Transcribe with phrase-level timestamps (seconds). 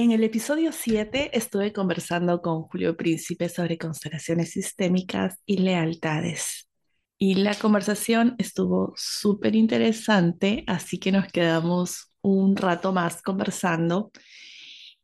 [0.00, 6.68] En el episodio 7 estuve conversando con Julio Príncipe sobre constelaciones sistémicas y lealtades.
[7.18, 14.12] Y la conversación estuvo súper interesante, así que nos quedamos un rato más conversando.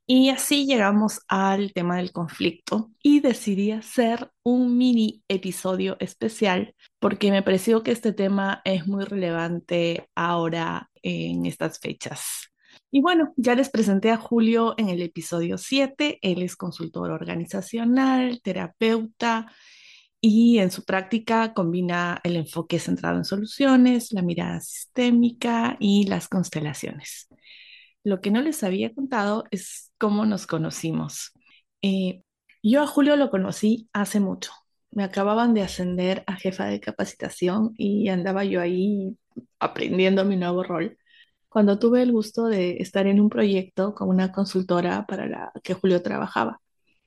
[0.07, 7.33] Y así llegamos al tema del conflicto y decidí hacer un mini episodio especial porque
[7.33, 12.54] me pareció que este tema es muy relevante ahora en estas fechas.
[12.95, 16.21] Y bueno, ya les presenté a Julio en el episodio 7.
[16.23, 19.53] Él es consultor organizacional, terapeuta
[20.21, 26.29] y en su práctica combina el enfoque centrado en soluciones, la mirada sistémica y las
[26.29, 27.27] constelaciones.
[28.05, 31.33] Lo que no les había contado es cómo nos conocimos.
[31.83, 32.23] Eh,
[32.63, 34.53] yo a Julio lo conocí hace mucho.
[34.93, 39.19] Me acababan de ascender a jefa de capacitación y andaba yo ahí
[39.59, 40.97] aprendiendo mi nuevo rol
[41.55, 45.75] cuando tuve el gusto de estar en un proyecto con una consultora para la que
[45.75, 46.61] Julio trabajaba.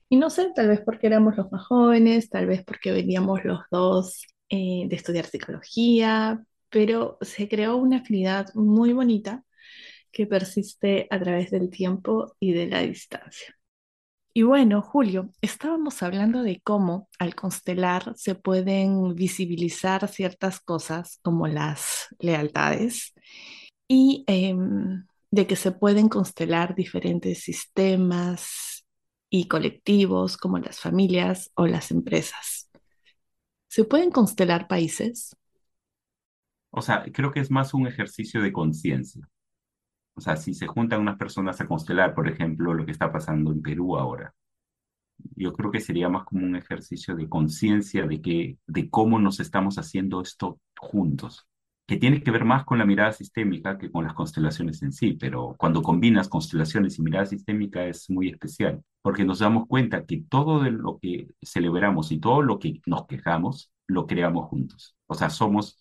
[0.08, 3.60] Y no sé, tal vez porque éramos los más jóvenes, tal vez porque veníamos los
[3.70, 9.44] dos eh, de estudiar psicología, pero se creó una afinidad muy bonita
[10.10, 13.54] que persiste a través del tiempo y de la distancia.
[14.32, 21.46] Y bueno, Julio, estábamos hablando de cómo al constelar se pueden visibilizar ciertas cosas como
[21.48, 23.12] las lealtades
[23.88, 28.86] y em, de que se pueden constelar diferentes sistemas
[29.30, 32.70] y colectivos como las familias o las empresas.
[33.68, 35.36] ¿Se pueden constelar países?
[36.70, 39.28] O sea, creo que es más un ejercicio de conciencia.
[40.14, 43.52] O sea, si se juntan unas personas a constelar, por ejemplo, lo que está pasando
[43.52, 44.34] en Perú ahora,
[45.36, 49.40] yo creo que sería más como un ejercicio de conciencia de que de cómo nos
[49.40, 51.46] estamos haciendo esto juntos
[51.88, 55.14] que tiene que ver más con la mirada sistémica que con las constelaciones en sí,
[55.14, 60.22] pero cuando combinas constelaciones y mirada sistémica es muy especial, porque nos damos cuenta que
[60.28, 64.96] todo de lo que celebramos y todo lo que nos quejamos, lo creamos juntos.
[65.06, 65.80] O sea, somos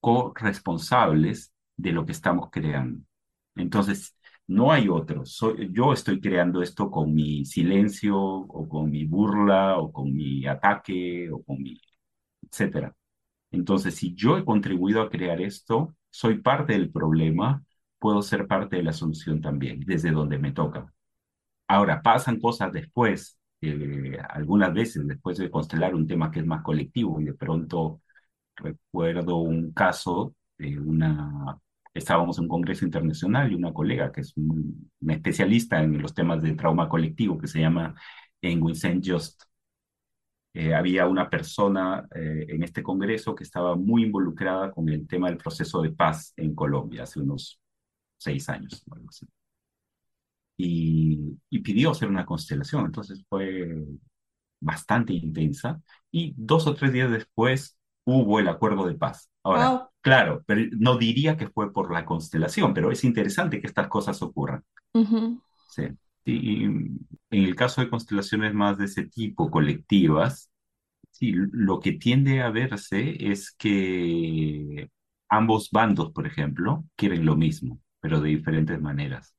[0.00, 3.00] corresponsables de lo que estamos creando.
[3.56, 4.16] Entonces,
[4.46, 5.24] no hay otro.
[5.70, 11.30] Yo estoy creando esto con mi silencio o con mi burla o con mi ataque
[11.32, 11.80] o con mi,
[12.42, 12.94] etcétera.
[13.50, 17.62] Entonces, si yo he contribuido a crear esto, soy parte del problema,
[17.98, 20.92] puedo ser parte de la solución también, desde donde me toca.
[21.68, 26.62] Ahora, pasan cosas después, eh, algunas veces después de constelar un tema que es más
[26.62, 28.00] colectivo y de pronto
[28.56, 31.58] recuerdo un caso de una,
[31.94, 36.14] estábamos en un congreso internacional y una colega que es un, una especialista en los
[36.14, 37.94] temas de trauma colectivo que se llama
[38.42, 39.00] St.
[39.04, 39.42] Just,
[40.58, 45.28] eh, había una persona eh, en este congreso que estaba muy involucrada con el tema
[45.28, 47.60] del proceso de paz en Colombia hace unos
[48.16, 48.84] seis años.
[50.56, 53.86] Y, y, pidió hacer una constelación, entonces fue
[54.58, 55.80] bastante intensa
[56.10, 59.30] y dos o tres días después hubo el acuerdo de paz.
[59.44, 63.86] Ahora, claro, pero no diría que fue por la constelación, pero es interesante que estas
[63.86, 64.64] cosas ocurran.
[65.68, 65.84] Sí.
[66.24, 70.50] Y en el caso de constelaciones más de ese tipo, colectivas,
[71.10, 74.90] sí, lo que tiende a verse es que
[75.28, 79.34] ambos bandos, por ejemplo, quieren lo mismo, pero de diferentes maneras.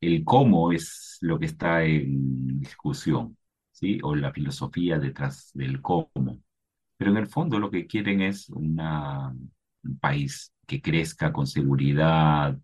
[0.00, 3.36] El cómo es lo que está en discusión,
[3.72, 3.98] ¿sí?
[4.02, 6.42] O la filosofía detrás del cómo.
[6.98, 9.30] Pero en el fondo lo que quieren es una,
[9.84, 12.58] un país que crezca con seguridad,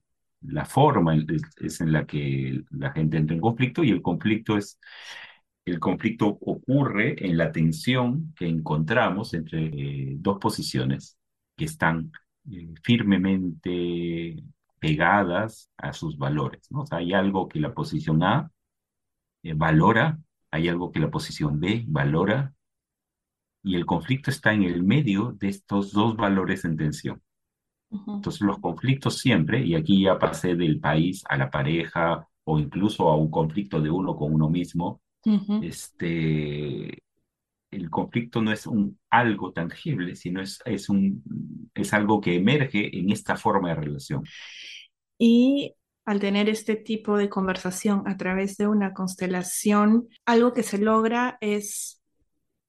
[0.45, 4.79] la forma es, en la que la gente entra en conflicto y el conflicto es
[5.65, 11.19] el conflicto ocurre en la tensión que encontramos entre eh, dos posiciones
[11.57, 12.13] que están
[12.51, 14.43] eh, firmemente
[14.81, 16.67] pegadas a sus valores.
[16.71, 16.85] ¿no?
[16.91, 18.51] Hay algo que la posición A
[19.43, 20.19] eh, valora,
[20.51, 22.55] hay algo que la posición B valora,
[23.63, 27.23] y el conflicto está en el medio de estos dos valores en tensión.
[27.93, 33.09] Entonces los conflictos siempre, y aquí ya pasé del país a la pareja o incluso
[33.11, 35.01] a un conflicto de uno con uno mismo,
[35.63, 37.03] este,
[37.71, 41.23] el conflicto no es un algo tangible, sino es, es, un,
[41.75, 44.25] es algo que emerge en esta forma de relación.
[45.19, 45.75] Y
[46.05, 51.39] al tener este tipo de conversación a través de una constelación, algo que se logra
[51.41, 52.03] es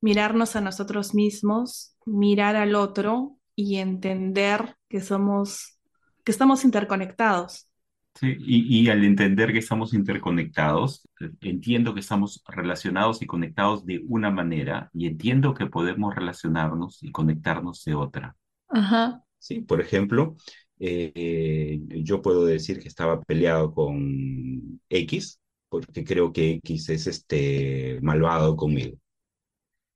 [0.02, 5.80] mirarnos a nosotros mismos, mirar al otro y entender que somos,
[6.24, 7.68] que estamos interconectados.
[8.14, 11.10] Sí, y, al entender que estamos interconectados,
[11.42, 17.12] entiendo que estamos relacionados y conectados de una manera y entiendo que podemos relacionarnos y
[17.12, 18.36] conectarnos de otra.
[18.70, 19.24] Ajá.
[19.40, 20.36] Sí, por ejemplo,
[20.78, 27.98] eh, yo puedo decir que estaba peleado con X, porque creo que X es este
[28.04, 28.96] malvado conmigo.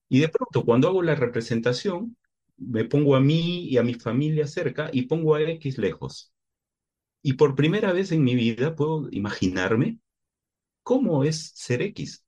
[0.09, 2.17] Y de pronto, cuando hago la representación,
[2.57, 6.33] me pongo a mí y a mi familia cerca y pongo a X lejos.
[7.23, 9.99] Y por primera vez en mi vida puedo imaginarme
[10.83, 12.25] cómo es ser X.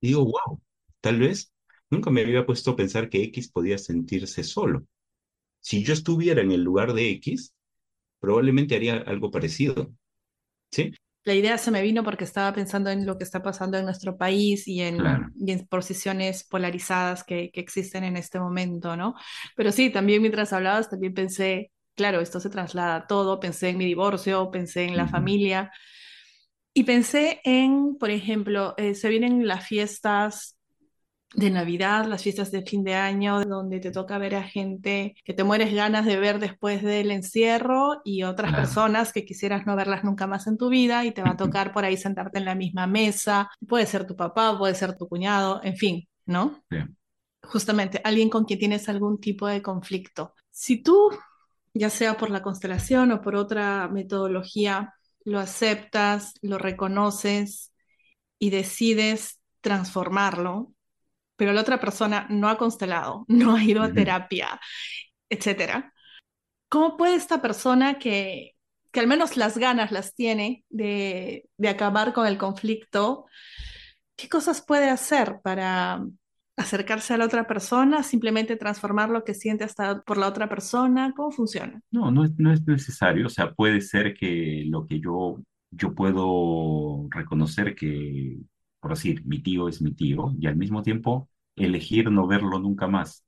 [0.00, 0.60] Y digo, wow,
[1.00, 1.52] tal vez
[1.90, 4.86] nunca me había puesto a pensar que X podía sentirse solo.
[5.60, 7.54] Si yo estuviera en el lugar de X,
[8.20, 9.92] probablemente haría algo parecido.
[10.70, 10.92] ¿Sí?
[11.26, 14.16] La idea se me vino porque estaba pensando en lo que está pasando en nuestro
[14.16, 14.96] país y en,
[15.68, 19.16] posiciones polarizadas que, existen en este momento, ¿no?
[19.56, 23.78] Pero sí, también mientras hablabas, también pensé, claro, esto se traslada a todo, pensé en
[23.78, 25.72] mi divorcio, pensé en la familia.
[26.72, 30.55] Y pensé en, por ejemplo, eh, se vienen las fiestas
[31.34, 35.34] de Navidad, las fiestas de fin de año, donde te toca ver a gente que
[35.34, 40.04] te mueres ganas de ver después del encierro y otras personas que quisieras no verlas
[40.04, 42.54] nunca más en tu vida y te va a tocar por ahí sentarte en la
[42.54, 43.50] misma mesa.
[43.66, 46.62] Puede ser tu papá, puede ser tu cuñado, en fin, ¿no?
[47.42, 50.34] Justamente, alguien con quien tienes algún tipo de conflicto.
[50.50, 51.10] Si tú,
[51.74, 54.94] ya sea por la constelación o por otra metodología,
[55.24, 57.72] lo aceptas, lo reconoces
[58.38, 60.72] y decides transformarlo,
[61.36, 64.60] pero la otra persona no ha constelado, no ha ido a terapia,
[65.28, 65.92] etcétera.
[66.68, 68.52] ¿Cómo puede esta persona que,
[68.90, 73.26] que al menos las ganas las tiene de, de acabar con el conflicto,
[74.16, 76.04] qué cosas puede hacer para
[76.56, 81.12] acercarse a la otra persona, simplemente transformar lo que siente hasta por la otra persona?
[81.14, 81.80] ¿Cómo funciona?
[81.90, 83.26] No, no es, no es necesario.
[83.26, 88.38] O sea, puede ser que lo que yo, yo puedo reconocer que
[88.86, 92.86] por decir, mi tío es mi tío, y al mismo tiempo elegir no verlo nunca
[92.86, 93.24] más.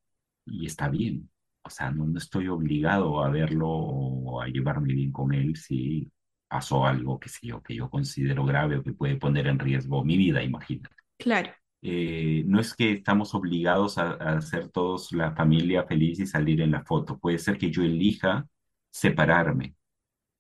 [0.47, 1.29] Y está bien.
[1.63, 6.09] O sea, no, estoy obligado a verlo o a llevarme bien con él si
[6.47, 10.05] pasó algo, que sé yo, que yo considero grave o que puede poner en riesgo
[10.05, 10.95] mi vida, imagínate.
[11.19, 11.51] Claro.
[11.83, 16.61] Eh, no es que estamos obligados a, a, hacer todos la familia feliz y salir
[16.61, 17.19] en la foto.
[17.19, 18.47] Puede ser que yo elija
[18.93, 19.75] separarme,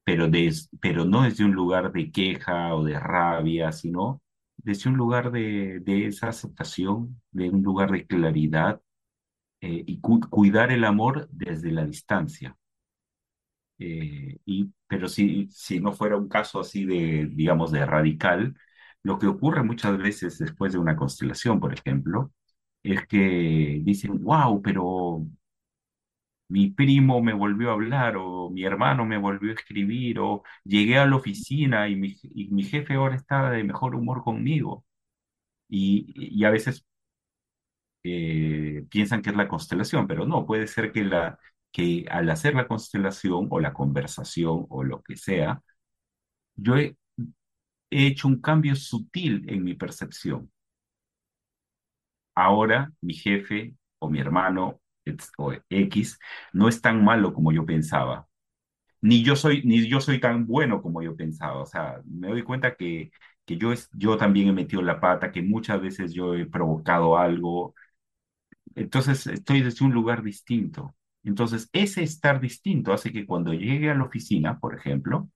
[0.04, 4.22] pero, de, pero no desde un lugar de queja o de rabia, sino
[4.68, 8.80] desde un lugar de, de esa aceptación, de un lugar de claridad
[9.62, 12.56] eh, y cuidar el amor desde la distancia.
[13.78, 18.56] Eh, y, pero si, si no fuera un caso así de, digamos, de radical,
[19.02, 22.32] lo que ocurre muchas veces después de una constelación, por ejemplo,
[22.82, 25.26] es que dicen, wow, pero
[26.48, 30.98] mi primo me volvió a hablar o mi hermano me volvió a escribir o llegué
[30.98, 34.84] a la oficina y mi, y mi jefe ahora está de mejor humor conmigo.
[35.68, 36.86] Y, y a veces
[38.04, 41.38] eh, piensan que es la constelación, pero no, puede ser que, la,
[41.72, 45.62] que al hacer la constelación o la conversación o lo que sea,
[46.56, 46.96] yo he,
[47.90, 50.50] he hecho un cambio sutil en mi percepción.
[52.34, 54.80] Ahora mi jefe o mi hermano
[55.38, 56.18] o X
[56.52, 58.28] no es tan malo como yo pensaba.
[59.00, 61.60] Ni yo soy, ni yo soy tan bueno como yo pensaba.
[61.62, 63.10] O sea, me doy cuenta que,
[63.46, 67.18] que yo, es, yo también he metido la pata, que muchas veces yo he provocado
[67.18, 67.74] algo.
[68.74, 70.94] Entonces estoy desde un lugar distinto.
[71.24, 75.30] Entonces, ese estar distinto hace que cuando llegue a la oficina, por ejemplo,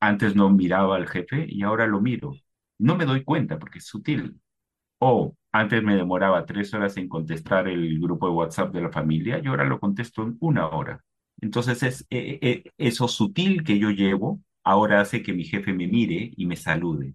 [0.00, 2.34] antes no miraba al jefe y ahora lo miro.
[2.78, 4.40] No me doy cuenta porque es sutil.
[4.98, 9.40] O antes me demoraba tres horas en contestar el grupo de WhatsApp de la familia
[9.42, 11.04] y ahora lo contesto en una hora.
[11.40, 15.86] Entonces es eh, eh, eso sutil que yo llevo ahora hace que mi jefe me
[15.88, 17.14] mire y me salude.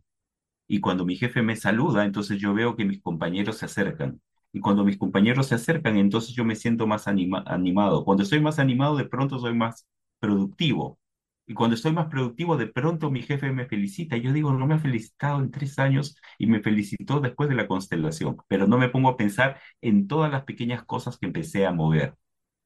[0.68, 4.22] Y cuando mi jefe me saluda, entonces yo veo que mis compañeros se acercan.
[4.52, 8.06] Y cuando mis compañeros se acercan, entonces yo me siento más animado.
[8.06, 9.86] Cuando estoy más animado, de pronto soy más
[10.20, 10.98] productivo.
[11.48, 14.18] Y cuando estoy más productivo, de pronto mi jefe me felicita.
[14.18, 17.56] Y yo digo, no me ha felicitado en tres años y me felicitó después de
[17.56, 21.66] la constelación, pero no me pongo a pensar en todas las pequeñas cosas que empecé
[21.66, 22.16] a mover.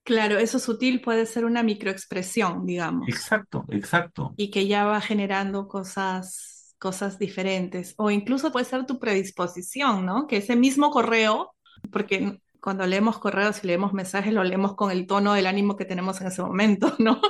[0.04, 3.08] Claro, eso sutil puede ser una microexpresión, digamos.
[3.08, 4.34] Exacto, exacto.
[4.38, 7.94] Y que ya va generando cosas, cosas diferentes.
[7.98, 10.26] O incluso puede ser tu predisposición, ¿no?
[10.26, 11.54] Que ese mismo correo,
[11.92, 15.86] porque cuando leemos correos y leemos mensajes, lo leemos con el tono del ánimo que
[15.86, 17.22] tenemos en ese momento, ¿no?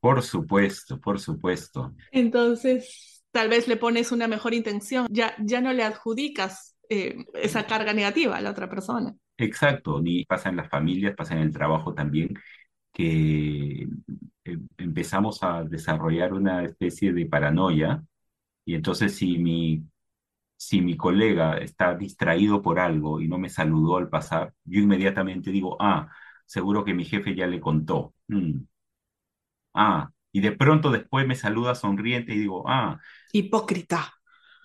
[0.00, 1.94] Por supuesto, por supuesto.
[2.12, 7.66] Entonces, tal vez le pones una mejor intención, ya, ya no le adjudicas eh, esa
[7.66, 9.14] carga negativa a la otra persona.
[9.36, 12.34] Exacto, ni pasa en las familias, pasa en el trabajo también,
[12.92, 13.88] que
[14.44, 18.02] eh, empezamos a desarrollar una especie de paranoia
[18.64, 19.84] y entonces si mi,
[20.56, 25.50] si mi colega está distraído por algo y no me saludó al pasar, yo inmediatamente
[25.50, 26.08] digo, ah,
[26.46, 28.14] seguro que mi jefe ya le contó.
[28.28, 28.60] Mm,
[29.74, 33.00] Ah, y de pronto después me saluda sonriente y digo, ah.
[33.32, 34.12] Hipócrita.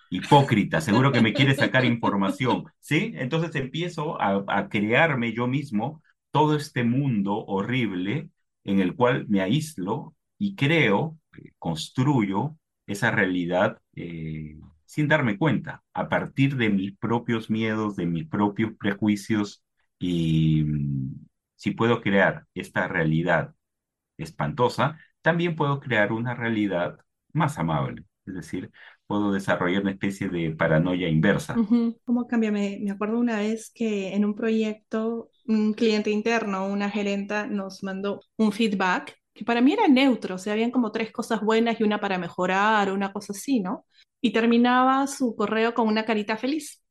[0.10, 3.14] hipócrita, seguro que me quiere sacar información, ¿sí?
[3.16, 8.30] Entonces empiezo a, a crearme yo mismo todo este mundo horrible
[8.64, 11.18] en el cual me aíslo y creo,
[11.60, 12.58] construyo
[12.88, 18.74] esa realidad eh, sin darme cuenta, a partir de mis propios miedos, de mis propios
[18.80, 19.64] prejuicios
[20.00, 23.56] y mm, si puedo crear esta realidad
[24.18, 26.98] espantosa, también puedo crear una realidad
[27.34, 28.04] más amable.
[28.26, 28.72] Es decir,
[29.08, 31.56] puedo desarrollar una especie de paranoia inversa.
[32.06, 32.52] ¿Cómo cambia?
[32.52, 38.22] Me, acuerdo una vez que en un proyecto, un cliente interno, una gerenta, nos mandó
[38.38, 41.84] un feedback que para mí era neutro, o sea, habían como tres cosas buenas y
[41.84, 43.86] una para mejorar, una cosa así, ¿no?
[44.22, 46.84] Y terminaba su correo con una carita feliz.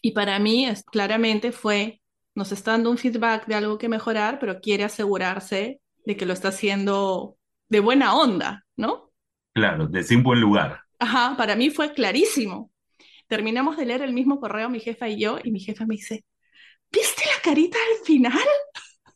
[0.00, 2.00] Y para mí, claramente fue,
[2.36, 6.32] nos está dando un feedback de algo que mejorar, pero quiere asegurarse de que lo
[6.32, 7.36] está haciendo
[7.68, 9.12] de buena onda, ¿no?
[9.52, 10.82] Claro, desde un buen lugar.
[10.98, 12.70] Ajá, para mí fue clarísimo.
[13.26, 16.24] Terminamos de leer el mismo correo, mi jefa y yo, y mi jefa me dice,
[16.90, 18.48] ¿viste la carita al final?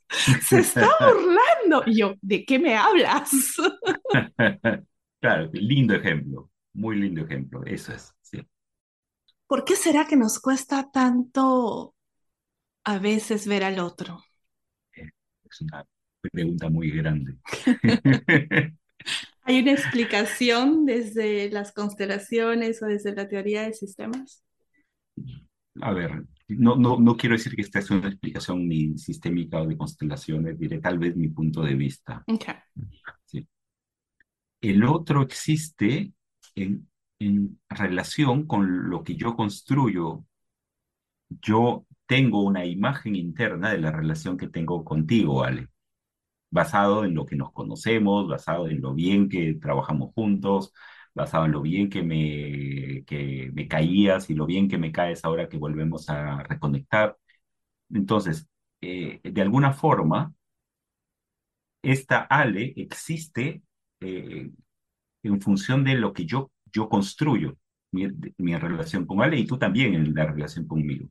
[0.43, 1.83] Se está burlando.
[1.87, 3.31] Y yo, ¿de qué me hablas?
[5.21, 8.47] claro, lindo ejemplo, muy lindo ejemplo, eso es, sí.
[9.47, 11.95] ¿Por qué será que nos cuesta tanto
[12.85, 14.23] a veces ver al otro?
[14.93, 15.87] Es una
[16.31, 17.37] pregunta muy grande.
[19.45, 24.45] ¿Hay una explicación desde las constelaciones o desde la teoría de sistemas?
[25.81, 29.67] A ver, no, no, no quiero decir que esta es una explicación ni sistémica o
[29.67, 32.23] de constelaciones, diré tal vez mi punto de vista.
[32.27, 32.55] Okay.
[33.25, 33.49] Sí.
[34.61, 36.13] El otro existe
[36.55, 36.89] en,
[37.19, 40.25] en relación con lo que yo construyo.
[41.29, 45.69] Yo tengo una imagen interna de la relación que tengo contigo, Ale
[46.53, 50.75] basado en lo que nos conocemos, basado en lo bien que trabajamos juntos,
[51.15, 55.25] basado en lo bien que me, que me caías y lo bien que me caes
[55.25, 57.19] ahora que volvemos a reconectar.
[57.91, 58.49] Entonces,
[58.83, 60.35] eh, de alguna forma,
[61.83, 63.63] esta Ale existe
[64.01, 64.51] eh,
[65.23, 67.57] en función de lo que yo, yo construyo,
[67.93, 71.09] mi, mi relación con Ale y tú también en la relación conmigo.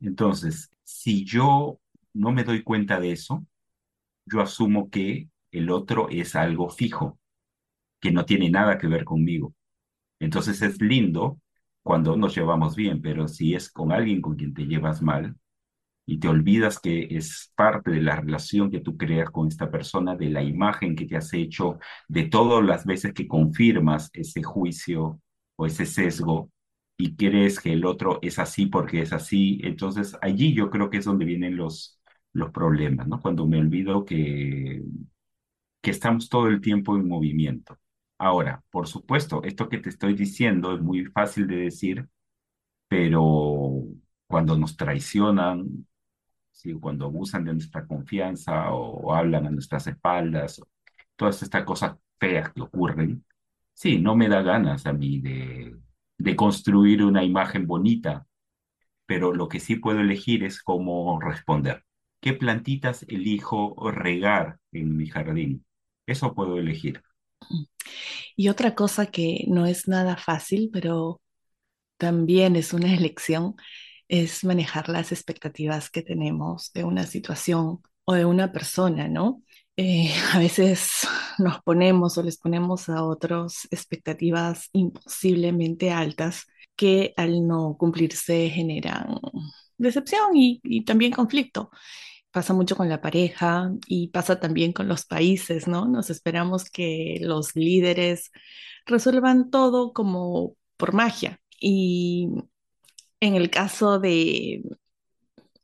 [0.00, 1.80] Entonces, si yo
[2.12, 3.44] no me doy cuenta de eso,
[4.26, 7.18] yo asumo que el otro es algo fijo,
[8.00, 9.54] que no tiene nada que ver conmigo.
[10.20, 11.40] Entonces es lindo
[11.82, 15.36] cuando nos llevamos bien, pero si es con alguien con quien te llevas mal
[16.06, 20.16] y te olvidas que es parte de la relación que tú creas con esta persona,
[20.16, 21.78] de la imagen que te has hecho,
[22.08, 25.20] de todas las veces que confirmas ese juicio
[25.56, 26.50] o ese sesgo
[26.96, 30.98] y crees que el otro es así porque es así, entonces allí yo creo que
[30.98, 31.98] es donde vienen los,
[32.34, 33.20] los problemas, ¿no?
[33.22, 34.82] Cuando me olvido que,
[35.82, 37.78] que estamos todo el tiempo en movimiento.
[38.18, 42.08] Ahora, por supuesto, esto que te estoy diciendo es muy fácil de decir,
[42.88, 43.84] pero
[44.26, 45.86] cuando nos traicionan,
[46.52, 46.74] ¿sí?
[46.74, 50.60] cuando abusan de nuestra confianza o, hablan a nuestras espaldas,
[51.16, 53.24] todas estas cosas feas que ocurren,
[53.74, 55.76] sí, no me da ganas a mí de,
[56.18, 58.26] de construir una imagen bonita,
[59.06, 61.84] pero lo que sí puedo elegir es cómo responder
[62.24, 65.66] qué plantitas elijo regar en mi jardín.
[66.06, 67.02] Eso puedo elegir.
[68.34, 71.20] Y otra cosa que no es nada fácil, pero
[71.98, 73.56] también es una elección,
[74.08, 79.42] es manejar las expectativas que tenemos de una situación o de una persona, ¿no?
[79.76, 81.06] Eh, a veces
[81.38, 89.20] nos ponemos o les ponemos a otros expectativas imposiblemente altas que al no cumplirse generan
[89.76, 91.70] decepción y también conflicto
[92.34, 95.86] pasa mucho con la pareja y pasa también con los países, ¿no?
[95.86, 98.32] Nos esperamos que los líderes
[98.86, 101.40] resuelvan todo como por magia.
[101.60, 102.28] Y
[103.20, 104.64] en el caso de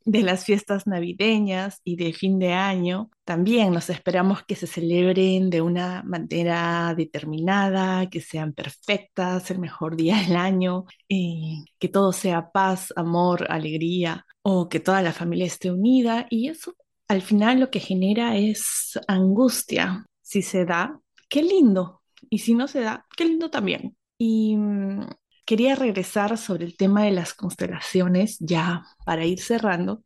[0.04, 5.50] de las fiestas navideñas y de fin de año, también nos esperamos que se celebren
[5.50, 12.12] de una manera determinada, que sean perfectas, el mejor día del año, eh, que todo
[12.12, 16.26] sea paz, amor, alegría, o que toda la familia esté unida.
[16.30, 16.74] Y eso
[17.08, 20.06] al final lo que genera es angustia.
[20.22, 22.02] Si se da, qué lindo.
[22.28, 23.96] Y si no se da, qué lindo también.
[24.18, 25.06] Y mm,
[25.46, 30.02] quería regresar sobre el tema de las constelaciones, ya para ir cerrando,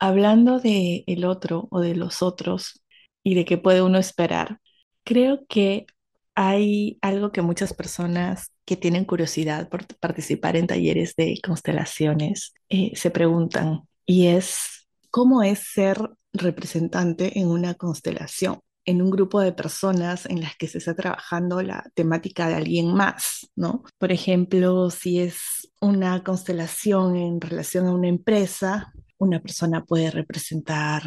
[0.00, 2.82] hablando de el otro o de los otros
[3.24, 4.60] y de qué puede uno esperar.
[5.04, 5.86] Creo que
[6.34, 12.92] hay algo que muchas personas que tienen curiosidad por participar en talleres de constelaciones eh,
[12.94, 15.98] se preguntan y es cómo es ser
[16.34, 18.60] representante en una constelación.
[18.84, 22.94] en un grupo de personas en las que se está trabajando la temática de alguien
[22.94, 23.82] más, ¿no?
[23.98, 31.02] Por ejemplo, si es una constelación en relación a una empresa, una persona puede representar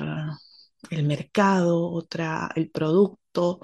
[0.92, 3.62] el mercado, otra el producto,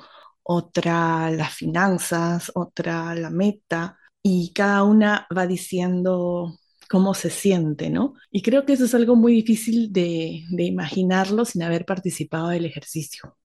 [0.48, 6.58] otra las finanzas, otra la meta, y cada una va diciendo
[6.90, 8.14] cómo se siente, ¿no?
[8.32, 12.66] Y creo que eso es algo muy difícil de, de imaginarlo sin haber participado del
[12.66, 13.38] ejercicio.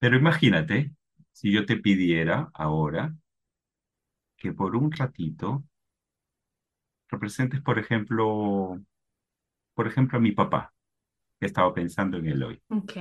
[0.00, 0.92] Pero imagínate,
[1.32, 3.14] si yo te pidiera ahora
[4.38, 5.48] que por un ratito
[7.10, 8.80] representes, por ejemplo,
[9.74, 10.72] por ejemplo, a mi papá,
[11.40, 12.62] que estaba pensando en él hoy.
[12.70, 12.96] Ok.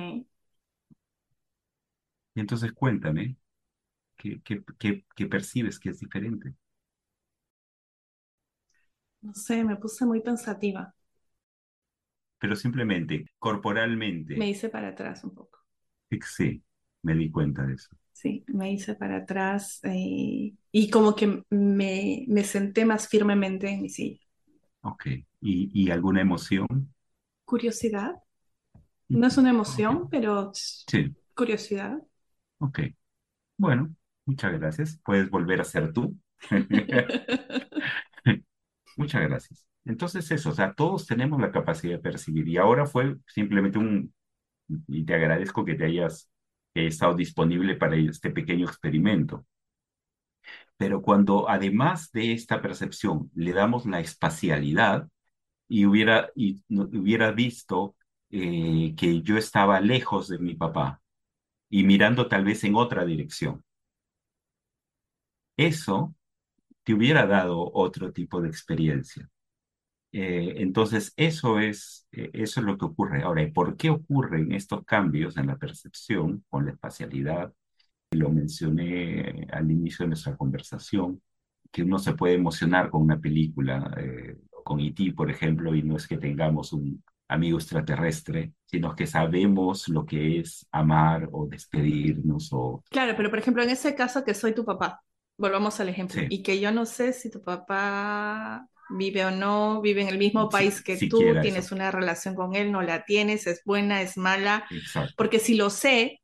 [2.38, 3.36] Y entonces cuéntame,
[4.18, 6.56] ¿qué, qué, qué, qué percibes que es diferente?
[9.22, 10.96] No sé, me puse muy pensativa.
[12.40, 14.36] Pero simplemente, corporalmente.
[14.36, 15.60] Me hice para atrás un poco.
[16.26, 16.64] Sí,
[17.04, 17.90] me di cuenta de eso.
[18.12, 23.82] Sí, me hice para atrás eh, y como que me, me senté más firmemente en
[23.84, 24.20] mi silla.
[24.82, 25.06] Ok.
[25.42, 26.92] ¿Y, y alguna emoción?
[27.46, 28.16] Curiosidad.
[29.12, 30.54] No es una emoción, pero
[30.88, 31.16] sí.
[31.36, 32.00] curiosidad.
[32.60, 32.80] Ok.
[33.58, 33.94] Bueno,
[34.26, 35.00] muchas gracias.
[35.04, 36.16] Puedes volver a ser tú.
[38.98, 39.66] muchas gracias.
[39.86, 44.14] Entonces eso, o sea, todos tenemos la capacidad de percibir y ahora fue simplemente un,
[44.88, 46.30] y te agradezco que te hayas
[46.74, 49.46] estado disponible para este pequeño experimento.
[50.78, 55.08] Pero cuando además de esta percepción le damos la espacialidad
[55.68, 57.96] y hubiera, y, hubiera visto
[58.30, 61.02] eh, que yo estaba lejos de mi papá
[61.70, 63.64] y mirando tal vez en otra dirección,
[65.58, 66.16] eso
[66.84, 69.30] te hubiera dado otro tipo de experiencia.
[70.12, 73.24] Eh, entonces, eso es, eh, eso es lo que ocurre.
[73.24, 77.54] Ahora, ¿y por qué ocurren estos cambios en la percepción con la espacialidad?
[78.12, 81.22] Lo mencioné al inicio de nuestra conversación,
[81.72, 85.98] que uno se puede emocionar con una película, eh, con E.T., por ejemplo, y no
[85.98, 92.50] es que tengamos un amigo extraterrestre, sino que sabemos lo que es amar o despedirnos
[92.52, 92.84] o...
[92.90, 95.02] Claro, pero por ejemplo, en ese caso que soy tu papá,
[95.38, 100.02] volvamos al ejemplo, y que yo no sé si tu papá vive o no, vive
[100.02, 103.62] en el mismo país que tú, tienes una relación con él, no la tienes, es
[103.66, 104.66] buena, es mala,
[105.16, 106.22] porque si lo sé,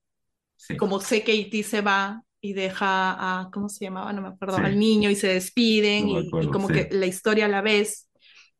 [0.77, 4.11] como sé que Iti se va y deja a, ¿cómo se llamaba?
[4.13, 7.61] No me acuerdo, al niño y se despiden y, como que la historia a la
[7.61, 8.09] ves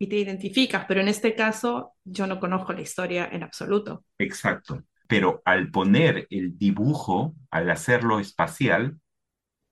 [0.04, 4.04] y te identificas, pero en este caso yo no conozco la historia en absoluto.
[4.20, 9.00] Exacto, pero al poner el dibujo, al hacerlo espacial,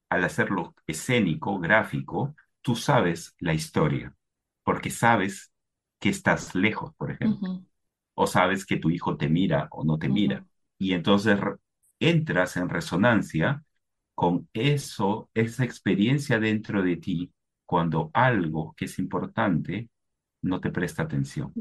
[0.09, 4.15] al hacerlo escénico, gráfico, tú sabes la historia
[4.63, 5.51] porque sabes
[5.99, 7.61] que estás lejos, por ejemplo,
[8.13, 10.45] o sabes que tu hijo te mira o no te mira,
[10.77, 11.39] y entonces
[11.99, 13.63] entras en resonancia
[14.15, 17.33] con eso, esa experiencia dentro de ti,
[17.65, 19.89] cuando algo que es importante
[20.41, 21.53] no te presta atención.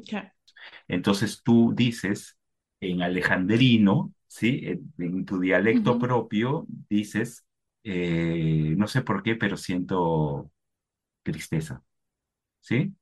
[0.88, 2.38] Entonces tú dices
[2.80, 4.62] en alejandrino, ¿sí?
[4.98, 7.46] en, tu dialecto propio, dices,
[7.84, 10.50] eh, no sé por qué, pero siento
[11.22, 11.82] tristeza.
[12.60, 12.94] ¿sí?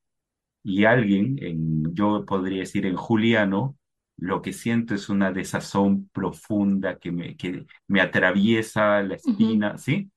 [0.63, 3.77] Y alguien, en, yo podría decir en juliano,
[4.17, 10.11] lo que siento es una desazón profunda que me, que me atraviesa la espina, ¿sí?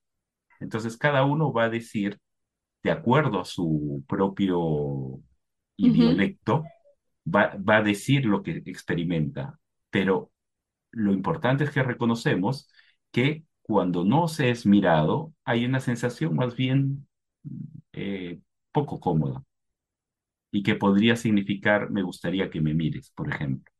[0.58, 2.18] Entonces cada uno va a decir,
[2.82, 5.20] de acuerdo a su propio
[5.86, 6.74] idiolecto,
[7.26, 9.58] va, va a decir lo que experimenta.
[9.90, 10.32] Pero
[10.92, 12.70] lo importante es que reconocemos
[13.12, 17.08] que cuando no se es mirado, hay una sensación más bien
[17.92, 18.40] eh,
[18.72, 19.44] poco cómoda
[20.50, 23.72] y que podría significar me gustaría que me mires, por ejemplo.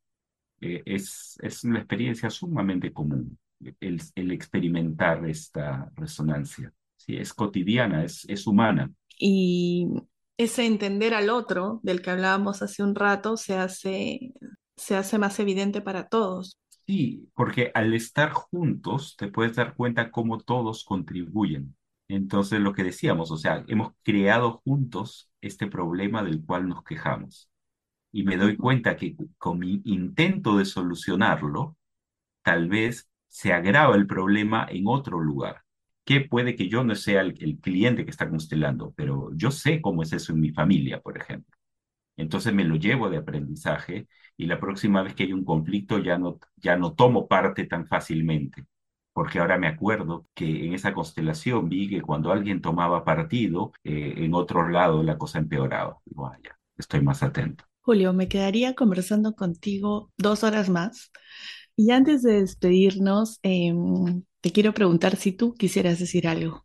[0.61, 3.38] Eh, es, es una experiencia sumamente común
[3.81, 6.73] el, el experimentar esta resonancia.
[6.97, 8.93] Sí, es cotidiana, es, es humana.
[9.19, 9.87] Y
[10.43, 14.33] ese entender al otro del que hablábamos hace un rato se hace,
[14.77, 16.59] se hace más evidente para todos.
[16.87, 21.77] Sí, porque al estar juntos te puedes dar cuenta cómo todos contribuyen.
[22.09, 27.49] Entonces, lo que decíamos, o sea, hemos creado juntos este problema del cual nos quejamos.
[28.13, 31.77] Y me doy cuenta que con mi intento de solucionarlo,
[32.43, 35.62] tal vez se agrava el problema en otro lugar.
[36.05, 40.03] Que puede que yo no sea el, cliente que está constelando, pero yo sé cómo
[40.03, 41.57] es eso en mi familia, por ejemplo.
[42.17, 46.19] Entonces me lo llevo de aprendizaje y la próxima vez que hay un conflicto ya
[46.19, 48.67] no, ya no tomo parte tan fácilmente
[49.12, 54.15] porque ahora me acuerdo que en esa constelación vi que cuando alguien tomaba partido, eh,
[54.17, 55.99] en otro lado la cosa empeoraba.
[56.07, 57.65] Vaya, ah, estoy más atento.
[57.83, 61.11] Julio, me quedaría conversando contigo dos horas más,
[61.77, 66.65] Y antes de despedirnos, em, te quiero preguntar si tú quisieras decir algo.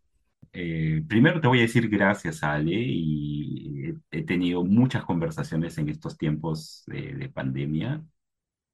[0.52, 6.16] Eh, primero te voy a decir gracias, Ale, y he tenido muchas conversaciones en estos
[6.16, 8.02] tiempos de, de pandemia,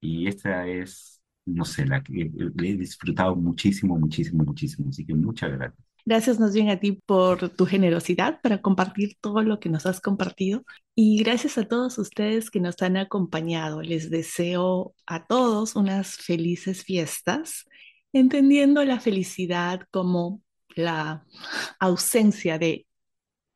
[0.00, 5.52] y esta es, no sé, la que he disfrutado muchísimo, muchísimo, muchísimo, así que muchas
[5.52, 5.84] gracias.
[6.06, 10.02] Gracias más bien a ti por tu generosidad para compartir todo lo que nos has
[10.02, 10.62] compartido
[10.94, 13.80] y gracias a todos ustedes que nos han acompañado.
[13.80, 17.64] Les deseo a todos unas felices fiestas,
[18.12, 20.42] entendiendo la felicidad como
[20.76, 21.24] la
[21.80, 22.86] ausencia de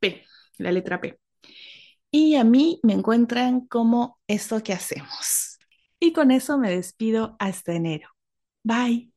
[0.00, 0.24] P,
[0.58, 1.16] la letra P.
[2.10, 5.58] Y a mí me encuentran como eso que hacemos.
[6.00, 8.08] Y con eso me despido hasta enero.
[8.64, 9.15] Bye.